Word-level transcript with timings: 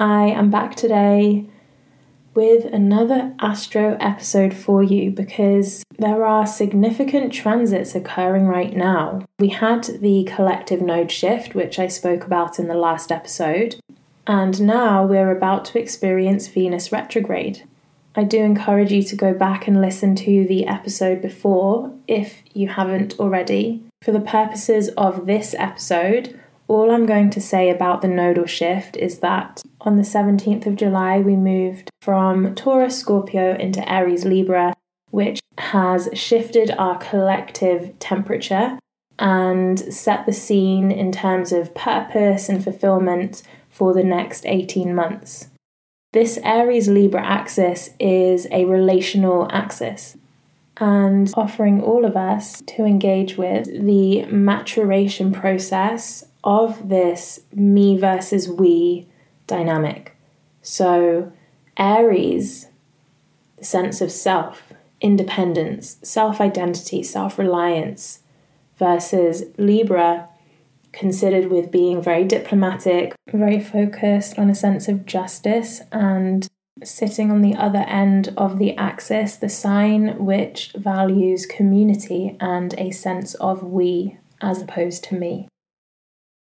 I 0.00 0.26
am 0.26 0.48
back 0.48 0.76
today 0.76 1.46
with 2.32 2.66
another 2.66 3.34
Astro 3.40 3.96
episode 3.98 4.54
for 4.54 4.80
you 4.80 5.10
because 5.10 5.82
there 5.98 6.24
are 6.24 6.46
significant 6.46 7.32
transits 7.32 7.96
occurring 7.96 8.46
right 8.46 8.76
now. 8.76 9.26
We 9.40 9.48
had 9.48 9.82
the 9.82 10.22
collective 10.22 10.80
node 10.80 11.10
shift, 11.10 11.56
which 11.56 11.80
I 11.80 11.88
spoke 11.88 12.24
about 12.24 12.60
in 12.60 12.68
the 12.68 12.76
last 12.76 13.10
episode, 13.10 13.80
and 14.24 14.62
now 14.62 15.04
we're 15.04 15.36
about 15.36 15.64
to 15.64 15.80
experience 15.80 16.46
Venus 16.46 16.92
retrograde. 16.92 17.64
I 18.14 18.22
do 18.22 18.38
encourage 18.38 18.92
you 18.92 19.02
to 19.02 19.16
go 19.16 19.34
back 19.34 19.66
and 19.66 19.80
listen 19.80 20.14
to 20.14 20.46
the 20.46 20.68
episode 20.68 21.20
before 21.20 21.92
if 22.06 22.44
you 22.54 22.68
haven't 22.68 23.18
already. 23.18 23.82
For 24.02 24.12
the 24.12 24.20
purposes 24.20 24.90
of 24.90 25.26
this 25.26 25.56
episode, 25.58 26.38
all 26.68 26.90
I'm 26.90 27.06
going 27.06 27.30
to 27.30 27.40
say 27.40 27.70
about 27.70 28.02
the 28.02 28.08
nodal 28.08 28.46
shift 28.46 28.96
is 28.96 29.20
that 29.20 29.62
on 29.80 29.96
the 29.96 30.02
17th 30.02 30.66
of 30.66 30.76
July, 30.76 31.18
we 31.18 31.34
moved 31.34 31.90
from 32.02 32.54
Taurus 32.54 32.98
Scorpio 32.98 33.56
into 33.56 33.90
Aries 33.90 34.26
Libra, 34.26 34.74
which 35.10 35.40
has 35.56 36.10
shifted 36.12 36.70
our 36.72 36.98
collective 36.98 37.98
temperature 37.98 38.78
and 39.18 39.80
set 39.92 40.26
the 40.26 40.32
scene 40.32 40.92
in 40.92 41.10
terms 41.10 41.52
of 41.52 41.74
purpose 41.74 42.48
and 42.48 42.62
fulfillment 42.62 43.42
for 43.70 43.94
the 43.94 44.04
next 44.04 44.44
18 44.46 44.94
months. 44.94 45.48
This 46.12 46.38
Aries 46.44 46.88
Libra 46.88 47.24
axis 47.24 47.90
is 47.98 48.46
a 48.50 48.66
relational 48.66 49.48
axis 49.50 50.16
and 50.76 51.32
offering 51.36 51.82
all 51.82 52.04
of 52.04 52.16
us 52.16 52.62
to 52.62 52.84
engage 52.84 53.36
with 53.36 53.66
the 53.66 54.24
maturation 54.26 55.32
process 55.32 56.24
of 56.44 56.88
this 56.88 57.40
me 57.52 57.96
versus 57.96 58.48
we 58.48 59.06
dynamic. 59.46 60.16
So, 60.62 61.32
Aries, 61.76 62.66
the 63.56 63.64
sense 63.64 64.00
of 64.00 64.12
self, 64.12 64.72
independence, 65.00 65.98
self 66.02 66.40
identity, 66.40 67.02
self 67.02 67.38
reliance, 67.38 68.20
versus 68.78 69.44
Libra, 69.56 70.28
considered 70.92 71.50
with 71.50 71.70
being 71.70 72.02
very 72.02 72.24
diplomatic, 72.24 73.14
very 73.32 73.60
focused 73.60 74.38
on 74.38 74.50
a 74.50 74.54
sense 74.54 74.88
of 74.88 75.06
justice, 75.06 75.82
and 75.92 76.48
sitting 76.84 77.30
on 77.30 77.42
the 77.42 77.54
other 77.54 77.84
end 77.88 78.32
of 78.36 78.58
the 78.58 78.76
axis, 78.76 79.36
the 79.36 79.48
sign 79.48 80.24
which 80.24 80.72
values 80.76 81.46
community 81.46 82.36
and 82.40 82.74
a 82.78 82.90
sense 82.90 83.34
of 83.34 83.62
we 83.62 84.16
as 84.40 84.62
opposed 84.62 85.02
to 85.04 85.14
me. 85.14 85.48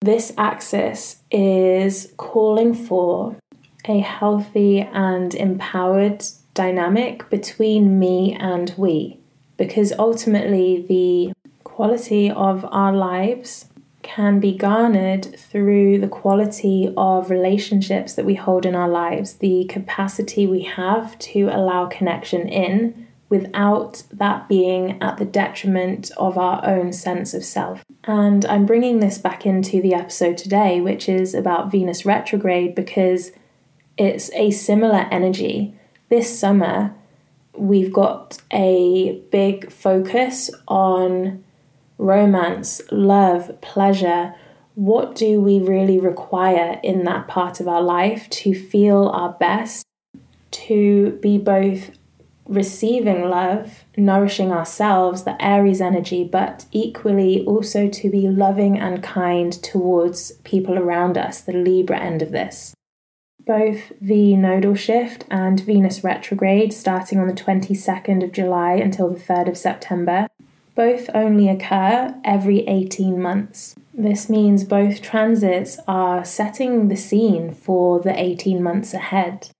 This 0.00 0.32
axis 0.38 1.22
is 1.30 2.12
calling 2.16 2.72
for 2.72 3.36
a 3.84 3.98
healthy 3.98 4.80
and 4.80 5.34
empowered 5.34 6.24
dynamic 6.54 7.28
between 7.30 7.98
me 7.98 8.36
and 8.38 8.72
we, 8.76 9.18
because 9.56 9.92
ultimately 9.98 10.84
the 10.88 11.32
quality 11.64 12.30
of 12.30 12.64
our 12.70 12.92
lives 12.92 13.66
can 14.02 14.38
be 14.38 14.56
garnered 14.56 15.36
through 15.38 15.98
the 15.98 16.08
quality 16.08 16.92
of 16.96 17.28
relationships 17.28 18.14
that 18.14 18.24
we 18.24 18.34
hold 18.34 18.64
in 18.64 18.76
our 18.76 18.88
lives, 18.88 19.34
the 19.34 19.64
capacity 19.64 20.46
we 20.46 20.62
have 20.62 21.18
to 21.18 21.48
allow 21.52 21.86
connection 21.86 22.48
in 22.48 23.07
without 23.28 24.02
that 24.12 24.48
being 24.48 25.00
at 25.02 25.18
the 25.18 25.24
detriment 25.24 26.10
of 26.16 26.38
our 26.38 26.64
own 26.64 26.92
sense 26.92 27.34
of 27.34 27.44
self. 27.44 27.84
And 28.04 28.44
I'm 28.46 28.64
bringing 28.64 29.00
this 29.00 29.18
back 29.18 29.44
into 29.44 29.82
the 29.82 29.94
episode 29.94 30.38
today, 30.38 30.80
which 30.80 31.08
is 31.08 31.34
about 31.34 31.70
Venus 31.70 32.06
retrograde, 32.06 32.74
because 32.74 33.32
it's 33.98 34.32
a 34.32 34.50
similar 34.50 35.06
energy. 35.10 35.74
This 36.08 36.38
summer, 36.38 36.94
we've 37.54 37.92
got 37.92 38.38
a 38.50 39.20
big 39.30 39.70
focus 39.70 40.50
on 40.66 41.44
romance, 41.98 42.80
love, 42.90 43.60
pleasure. 43.60 44.34
What 44.74 45.16
do 45.16 45.40
we 45.40 45.58
really 45.58 45.98
require 45.98 46.80
in 46.82 47.04
that 47.04 47.28
part 47.28 47.60
of 47.60 47.68
our 47.68 47.82
life 47.82 48.30
to 48.30 48.54
feel 48.54 49.08
our 49.08 49.32
best, 49.32 49.84
to 50.52 51.18
be 51.20 51.36
both 51.36 51.90
receiving 52.48 53.28
love, 53.28 53.84
nourishing 53.96 54.50
ourselves, 54.50 55.24
the 55.24 55.42
Aries 55.44 55.80
energy, 55.80 56.24
but 56.24 56.66
equally 56.72 57.44
also 57.44 57.88
to 57.88 58.10
be 58.10 58.28
loving 58.28 58.78
and 58.78 59.02
kind 59.02 59.52
towards 59.62 60.32
people 60.44 60.78
around 60.78 61.18
us, 61.18 61.40
the 61.40 61.52
Libra 61.52 62.00
end 62.00 62.22
of 62.22 62.32
this. 62.32 62.74
Both 63.46 63.92
the 64.00 64.36
nodal 64.36 64.74
shift 64.74 65.24
and 65.30 65.60
Venus 65.60 66.02
retrograde, 66.02 66.72
starting 66.72 67.18
on 67.18 67.28
the 67.28 67.32
22nd 67.32 68.24
of 68.24 68.32
July 68.32 68.74
until 68.74 69.10
the 69.10 69.20
3rd 69.20 69.50
of 69.50 69.56
September, 69.56 70.26
both 70.74 71.10
only 71.14 71.48
occur 71.48 72.14
every 72.24 72.66
18 72.68 73.20
months. 73.20 73.74
This 73.92 74.28
means 74.28 74.62
both 74.62 75.02
transits 75.02 75.78
are 75.88 76.24
setting 76.24 76.86
the 76.86 76.96
scene 76.96 77.52
for 77.52 78.00
the 78.00 78.16
18 78.16 78.62
months 78.62 78.94
ahead. 78.94 79.50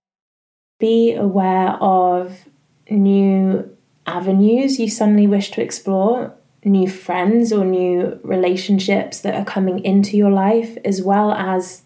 Be 0.79 1.13
aware 1.13 1.71
of 1.81 2.45
new 2.89 3.75
avenues 4.05 4.79
you 4.79 4.89
suddenly 4.89 5.27
wish 5.27 5.51
to 5.51 5.61
explore, 5.61 6.33
new 6.63 6.89
friends 6.89 7.53
or 7.53 7.63
new 7.63 8.19
relationships 8.23 9.21
that 9.21 9.35
are 9.35 9.45
coming 9.45 9.83
into 9.85 10.17
your 10.17 10.31
life, 10.31 10.77
as 10.83 11.01
well 11.01 11.31
as 11.31 11.83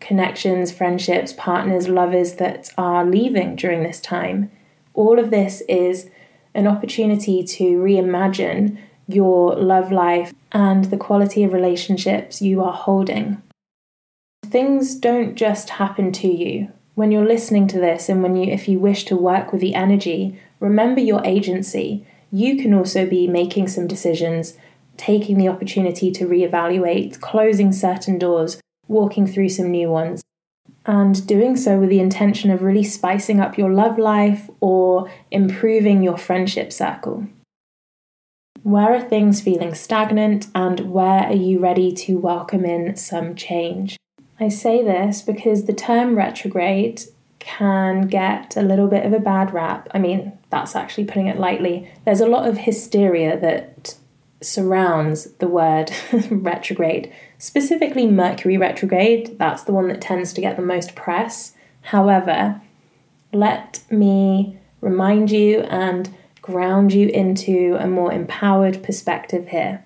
connections, 0.00 0.72
friendships, 0.72 1.32
partners, 1.32 1.88
lovers 1.88 2.34
that 2.34 2.70
are 2.76 3.04
leaving 3.04 3.56
during 3.56 3.82
this 3.82 4.00
time. 4.00 4.50
All 4.94 5.18
of 5.18 5.30
this 5.30 5.62
is 5.68 6.10
an 6.54 6.66
opportunity 6.66 7.42
to 7.42 7.78
reimagine 7.78 8.78
your 9.08 9.54
love 9.56 9.90
life 9.90 10.34
and 10.52 10.84
the 10.86 10.96
quality 10.96 11.44
of 11.44 11.52
relationships 11.52 12.42
you 12.42 12.62
are 12.62 12.72
holding. 12.72 13.42
Things 14.44 14.96
don't 14.96 15.34
just 15.34 15.70
happen 15.70 16.12
to 16.12 16.28
you 16.28 16.72
when 16.94 17.10
you're 17.10 17.26
listening 17.26 17.66
to 17.68 17.78
this 17.78 18.08
and 18.08 18.22
when 18.22 18.36
you 18.36 18.52
if 18.52 18.68
you 18.68 18.78
wish 18.78 19.04
to 19.04 19.16
work 19.16 19.52
with 19.52 19.60
the 19.60 19.74
energy 19.74 20.38
remember 20.62 21.00
your 21.00 21.20
agency. 21.26 22.06
You 22.30 22.56
can 22.56 22.72
also 22.72 23.04
be 23.04 23.26
making 23.26 23.68
some 23.68 23.86
decisions 23.86 24.54
taking 24.96 25.36
the 25.36 25.48
opportunity 25.48 26.10
to 26.12 26.26
reevaluate 26.26 27.20
closing 27.20 27.72
certain 27.72 28.18
doors 28.18 28.60
walking 28.86 29.26
through 29.26 29.48
some 29.48 29.70
new 29.70 29.88
ones. 29.88 30.22
And 30.86 31.26
doing 31.26 31.56
so 31.56 31.78
with 31.78 31.90
the 31.90 32.00
intention 32.00 32.50
of 32.50 32.62
really 32.62 32.84
spicing 32.84 33.40
up 33.40 33.58
your 33.58 33.70
love 33.70 33.98
life 33.98 34.48
or 34.60 35.10
improving 35.30 36.02
your 36.02 36.18
friendship 36.18 36.72
circle. 36.72 37.26
Where 38.62 38.94
are 38.94 39.00
things 39.00 39.40
feeling 39.40 39.74
stagnant 39.74 40.46
and 40.54 40.92
where 40.92 41.24
are 41.24 41.34
you 41.34 41.58
ready 41.58 41.92
to 41.92 42.18
welcome 42.18 42.64
in 42.64 42.96
some 42.96 43.34
change 43.34 43.96
I 44.42 44.48
say 44.48 44.82
this 44.82 45.22
because 45.22 45.66
the 45.66 45.72
term 45.72 46.16
retrograde 46.16 47.02
can 47.38 48.08
get 48.08 48.56
a 48.56 48.62
little 48.62 48.88
bit 48.88 49.06
of 49.06 49.12
a 49.12 49.20
bad 49.20 49.54
rap. 49.54 49.88
I 49.94 50.00
mean, 50.00 50.32
that's 50.50 50.74
actually 50.74 51.04
putting 51.04 51.28
it 51.28 51.38
lightly. 51.38 51.88
There's 52.04 52.20
a 52.20 52.26
lot 52.26 52.48
of 52.48 52.58
hysteria 52.58 53.38
that 53.38 53.94
surrounds 54.40 55.30
the 55.34 55.46
word 55.46 55.92
retrograde, 56.30 57.12
specifically 57.38 58.08
Mercury 58.08 58.56
retrograde. 58.56 59.38
That's 59.38 59.62
the 59.62 59.72
one 59.72 59.86
that 59.86 60.00
tends 60.00 60.32
to 60.32 60.40
get 60.40 60.56
the 60.56 60.62
most 60.62 60.96
press. 60.96 61.52
However, 61.82 62.60
let 63.32 63.84
me 63.92 64.58
remind 64.80 65.30
you 65.30 65.60
and 65.60 66.12
ground 66.40 66.92
you 66.92 67.06
into 67.10 67.76
a 67.78 67.86
more 67.86 68.12
empowered 68.12 68.82
perspective 68.82 69.48
here 69.48 69.84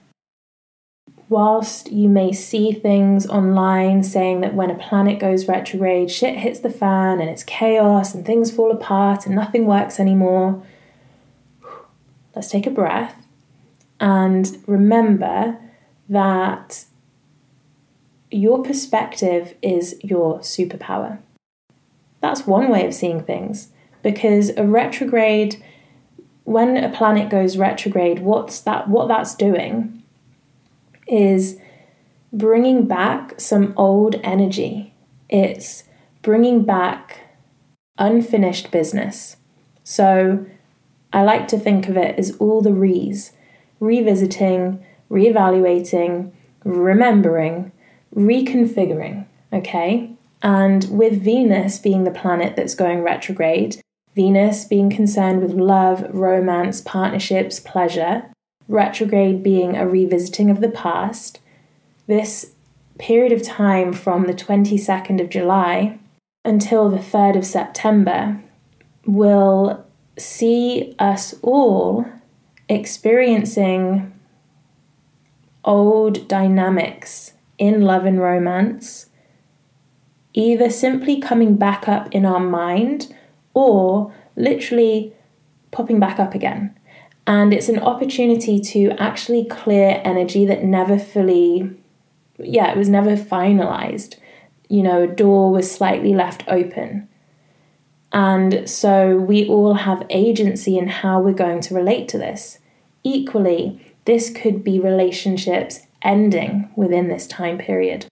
whilst 1.29 1.91
you 1.91 2.09
may 2.09 2.33
see 2.33 2.73
things 2.73 3.27
online 3.27 4.03
saying 4.03 4.41
that 4.41 4.55
when 4.55 4.71
a 4.71 4.79
planet 4.79 5.19
goes 5.19 5.49
retrograde, 5.49 6.11
shit 6.11 6.37
hits 6.37 6.61
the 6.61 6.71
fan 6.71 7.21
and 7.21 7.29
it's 7.29 7.43
chaos 7.43 8.15
and 8.15 8.25
things 8.25 8.51
fall 8.51 8.71
apart 8.71 9.27
and 9.27 9.35
nothing 9.35 9.67
works 9.67 9.99
anymore, 9.99 10.63
let's 12.35 12.51
take 12.51 12.67
a 12.67 12.71
breath 12.71 13.27
and 13.99 14.63
remember 14.67 15.59
that 16.09 16.85
your 18.31 18.63
perspective 18.63 19.55
is 19.63 19.99
your 20.03 20.41
superpower. 20.41 21.19
That's 22.21 22.47
one 22.47 22.69
way 22.69 22.87
of 22.87 22.95
seeing 22.95 23.23
things 23.23 23.69
because 24.03 24.51
a 24.57 24.65
retrograde 24.65 25.63
when 26.45 26.77
a 26.77 26.89
planet 26.89 27.29
goes 27.29 27.57
retrograde 27.57 28.21
what's 28.21 28.61
that 28.61 28.89
what 28.89 29.09
that's 29.09 29.35
doing 29.35 30.01
is 31.07 31.59
bringing 32.33 32.87
back 32.87 33.41
some 33.41 33.73
old 33.77 34.17
energy. 34.23 34.95
It's 35.29 35.85
bringing 36.23 36.65
back 36.65 37.21
unfinished 37.99 38.71
business. 38.71 39.37
So 39.85 40.45
I 41.13 41.23
like 41.23 41.49
to 41.49 41.59
think 41.59 41.89
of 41.89 41.97
it 41.97 42.19
as 42.19 42.37
all 42.37 42.61
the 42.61 42.73
re's 42.73 43.33
revisiting, 43.81 44.85
reevaluating, 45.11 46.33
remembering, 46.65 47.73
reconfiguring. 48.15 49.27
Okay. 49.53 50.11
And 50.43 50.87
with 50.91 51.23
Venus 51.23 51.79
being 51.79 52.05
the 52.05 52.11
planet 52.11 52.57
that's 52.57 52.75
going 52.75 53.03
retrograde, 53.03 53.81
Venus 54.15 54.65
being 54.65 54.91
concerned 54.91 55.43
with 55.43 55.53
love, 55.53 56.07
romance, 56.15 56.81
partnerships, 56.81 57.61
pleasure, 57.61 58.31
retrograde 58.69 59.43
being 59.43 59.77
a 59.77 59.87
revisiting 59.87 60.51
of 60.51 60.61
the 60.61 60.69
past, 60.69 61.41
this 62.07 62.55
period 62.99 63.33
of 63.33 63.43
time 63.43 63.93
from 63.93 64.27
the 64.27 64.35
22nd 64.35 65.21
of 65.21 65.29
July 65.29 65.99
until 66.45 66.89
the 66.89 66.99
3rd 66.99 67.39
of 67.39 67.47
September 67.47 68.41
will 69.05 69.85
see 70.19 70.95
us 70.99 71.35
all 71.43 72.07
experiencing 72.69 74.13
old 75.65 76.27
dynamics 76.29 77.35
in 77.59 77.83
love 77.83 78.05
and 78.05 78.21
romance, 78.21 79.07
either 80.33 80.71
simply 80.71 81.21
coming 81.21 81.57
back 81.57 81.89
up 81.89 82.13
in 82.13 82.25
our 82.25 82.41
mind 82.41 83.15
or 83.55 84.13
literally 84.37 85.13
popping 85.71 85.99
back 85.99 86.19
up 86.19 86.35
again. 86.35 86.76
And 87.27 87.53
it's 87.53 87.69
an 87.69 87.81
opportunity 87.81 88.61
to 88.61 88.91
actually 88.99 89.45
clear 89.45 90.01
energy 90.05 90.47
that 90.47 90.63
never 90.63 90.99
fully, 90.99 91.71
yeah, 92.39 92.71
it 92.71 92.79
was 92.79 92.89
never 92.89 93.17
finalized. 93.17 94.17
You 94.69 94.83
know, 94.83 95.03
a 95.03 95.09
door 95.09 95.51
was 95.51 95.71
slightly 95.71 96.15
left 96.15 96.45
open. 96.47 97.09
And 98.13 98.69
so 98.69 99.17
we 99.17 99.47
all 99.49 99.75
have 99.75 100.07
agency 100.09 100.79
in 100.79 100.89
how 100.89 101.21
we're 101.21 101.33
going 101.33 101.61
to 101.63 101.75
relate 101.75 102.09
to 102.09 102.19
this. 102.19 102.59
Equally, 103.03 103.95
this 104.05 104.31
could 104.31 104.63
be 104.63 104.79
relationships 104.79 105.81
ending 106.03 106.71
within 106.77 107.09
this 107.09 107.27
time 107.27 107.59
period. 107.59 108.07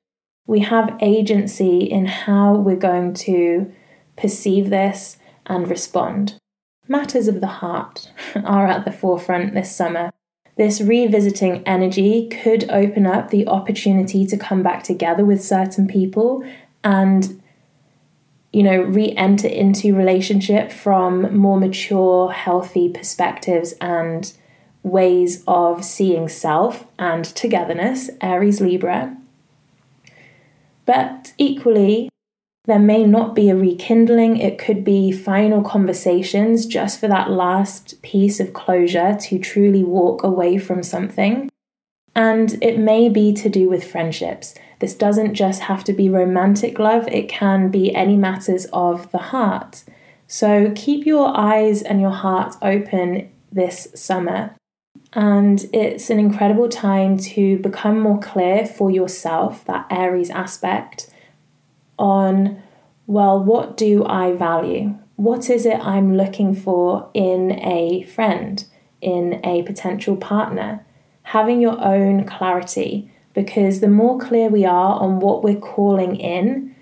We 0.47 0.61
have 0.61 0.99
agency 1.01 1.79
in 1.79 2.07
how 2.07 2.55
we're 2.55 2.77
going 2.77 3.15
to 3.15 3.73
perceive 4.17 4.71
this 4.71 5.17
and 5.47 5.69
respond. 5.69 6.39
Matters 6.87 7.29
of 7.29 7.41
the 7.41 7.47
heart 7.47 8.11
are 8.45 8.67
at 8.67 8.85
the 8.85 8.93
forefront 8.93 9.55
this 9.55 9.75
summer. 9.75 10.13
This 10.57 10.81
revisiting 10.81 11.63
energy 11.67 12.29
could 12.29 12.71
open 12.71 13.07
up 13.07 13.31
the 13.31 13.49
opportunity 13.49 14.25
to 14.27 14.37
come 14.37 14.63
back 14.63 14.85
together 14.85 15.25
with 15.25 15.43
certain 15.43 15.89
people 15.89 16.45
and 16.85 17.41
you 18.53 18.63
know 18.63 18.83
re-enter 18.83 19.49
into 19.49 19.97
relationship 19.97 20.71
from 20.71 21.37
more 21.37 21.59
mature 21.59 22.31
healthy 22.31 22.89
perspectives 22.89 23.73
and 23.81 24.33
ways 24.85 25.43
of 25.49 25.85
seeing 25.85 26.29
self 26.29 26.85
and 26.99 27.25
togetherness 27.25 28.11
aries 28.21 28.61
libra 28.61 29.17
but 30.87 31.33
equally 31.37 32.09
there 32.67 32.79
may 32.79 33.05
not 33.05 33.35
be 33.35 33.51
a 33.51 33.57
rekindling, 33.57 34.39
it 34.39 34.59
could 34.59 34.85
be 34.85 35.13
final 35.13 35.63
conversations 35.63 36.65
just 36.65 36.99
for 36.99 37.09
that 37.09 37.31
last 37.31 38.01
piece 38.01 38.41
of 38.41 38.55
closure 38.55 39.17
to 39.21 39.39
truly 39.39 39.85
walk 39.85 40.23
away 40.23 40.57
from 40.57 40.83
something. 40.83 41.51
And 42.17 42.63
it 42.63 42.79
may 42.79 43.09
be 43.09 43.33
to 43.35 43.49
do 43.49 43.69
with 43.69 43.91
friendships. 43.91 44.55
This 44.79 44.95
doesn't 44.95 45.35
just 45.35 45.63
have 45.63 45.85
to 45.85 45.93
be 45.93 46.09
romantic 46.09 46.79
love, 46.79 47.07
it 47.09 47.29
can 47.29 47.71
be 47.71 47.95
any 47.95 48.17
matters 48.17 48.67
of 48.73 49.11
the 49.13 49.19
heart. 49.19 49.85
So 50.27 50.73
keep 50.75 51.05
your 51.05 51.37
eyes 51.37 51.83
and 51.83 52.01
your 52.01 52.11
heart 52.11 52.57
open 52.63 53.31
this 53.53 53.89
summer. 53.95 54.55
And 55.13 55.65
it's 55.73 56.09
an 56.09 56.19
incredible 56.19 56.69
time 56.69 57.19
to 57.19 57.59
become 57.59 58.01
more 58.01 58.19
clear 58.21 58.65
for 58.65 58.91
yourself, 58.91 59.65
that 59.67 59.87
Aries 59.91 60.31
aspect 60.31 61.11
on, 61.99 62.63
well, 63.07 63.43
what 63.43 63.77
do 63.77 64.05
I 64.05 64.33
value? 64.33 64.99
What 65.17 65.49
is 65.51 65.67
it 65.67 65.79
I'm 65.79 66.17
looking 66.17 66.55
for 66.55 67.11
in 67.15 67.53
a 67.61 68.03
friend, 68.05 68.65
in 69.01 69.41
a 69.45 69.63
potential 69.63 70.17
partner? 70.17 70.85
Having 71.23 71.61
your 71.61 71.83
own 71.85 72.25
clarity, 72.25 73.11
because 73.33 73.81
the 73.81 73.89
more 73.89 74.19
clear 74.19 74.49
we 74.49 74.65
are 74.65 75.01
on 75.01 75.21
what 75.21 75.43
we're 75.43 75.57
calling 75.57 76.17
in, 76.17 76.75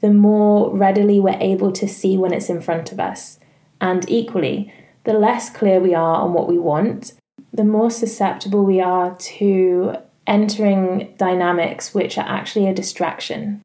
the 0.00 0.10
more 0.12 0.74
readily 0.76 1.20
we're 1.20 1.38
able 1.40 1.72
to 1.72 1.88
see 1.88 2.18
when 2.18 2.32
it's 2.32 2.48
in 2.48 2.60
front 2.60 2.92
of 2.92 3.00
us. 3.00 3.38
And 3.80 4.08
equally, 4.08 4.72
the 5.04 5.12
less 5.12 5.50
clear 5.50 5.80
we 5.80 5.94
are 5.94 6.16
on 6.16 6.32
what 6.32 6.48
we 6.48 6.58
want, 6.58 7.14
the 7.52 7.64
more 7.64 7.90
susceptible 7.90 8.64
we 8.64 8.80
are 8.80 9.16
to 9.16 9.96
entering 10.26 11.14
dynamics 11.18 11.94
which 11.94 12.16
are 12.16 12.28
actually 12.28 12.68
a 12.68 12.74
distraction. 12.74 13.62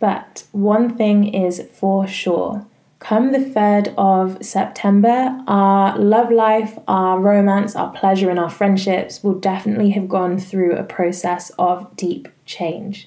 But 0.00 0.44
one 0.50 0.96
thing 0.96 1.32
is 1.32 1.68
for 1.72 2.08
sure. 2.08 2.66
Come 2.98 3.32
the 3.32 3.38
3rd 3.38 3.94
of 3.96 4.44
September, 4.44 5.42
our 5.46 5.98
love 5.98 6.30
life, 6.30 6.78
our 6.86 7.18
romance, 7.18 7.74
our 7.76 7.90
pleasure, 7.92 8.28
and 8.28 8.38
our 8.38 8.50
friendships 8.50 9.22
will 9.22 9.38
definitely 9.38 9.90
have 9.90 10.08
gone 10.08 10.38
through 10.38 10.76
a 10.76 10.84
process 10.84 11.50
of 11.58 11.96
deep 11.96 12.28
change. 12.44 13.06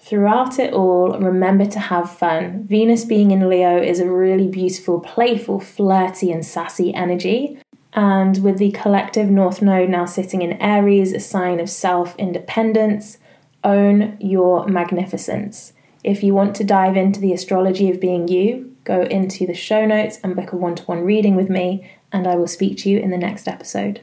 Throughout 0.00 0.58
it 0.58 0.72
all, 0.72 1.18
remember 1.18 1.64
to 1.66 1.78
have 1.78 2.10
fun. 2.10 2.64
Venus 2.64 3.04
being 3.04 3.30
in 3.30 3.48
Leo 3.48 3.80
is 3.80 4.00
a 4.00 4.10
really 4.10 4.48
beautiful, 4.48 5.00
playful, 5.00 5.60
flirty, 5.60 6.32
and 6.32 6.44
sassy 6.44 6.92
energy. 6.92 7.58
And 7.92 8.42
with 8.42 8.58
the 8.58 8.72
collective 8.72 9.30
North 9.30 9.62
Node 9.62 9.88
now 9.88 10.06
sitting 10.06 10.42
in 10.42 10.60
Aries, 10.60 11.12
a 11.12 11.20
sign 11.20 11.60
of 11.60 11.70
self 11.70 12.16
independence, 12.16 13.18
own 13.62 14.16
your 14.20 14.66
magnificence. 14.66 15.72
If 16.04 16.22
you 16.22 16.34
want 16.34 16.54
to 16.56 16.64
dive 16.64 16.98
into 16.98 17.18
the 17.18 17.32
astrology 17.32 17.90
of 17.90 17.98
being 17.98 18.28
you, 18.28 18.76
go 18.84 19.02
into 19.02 19.46
the 19.46 19.54
show 19.54 19.86
notes 19.86 20.20
and 20.22 20.36
book 20.36 20.52
a 20.52 20.56
one 20.56 20.74
to 20.74 20.82
one 20.84 21.02
reading 21.02 21.34
with 21.34 21.48
me, 21.48 21.90
and 22.12 22.26
I 22.26 22.36
will 22.36 22.46
speak 22.46 22.76
to 22.78 22.90
you 22.90 22.98
in 22.98 23.10
the 23.10 23.16
next 23.16 23.48
episode. 23.48 24.02